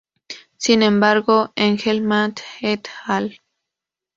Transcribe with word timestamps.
Sin 0.57 0.81
embargo, 0.81 1.51
Engelmann 1.55 2.33
et 2.61 2.89
al. 3.05 3.39